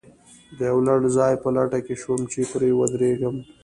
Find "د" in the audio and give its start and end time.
0.57-0.59